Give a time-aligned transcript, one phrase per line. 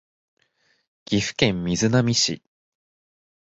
[1.05, 2.41] 岐阜県瑞浪市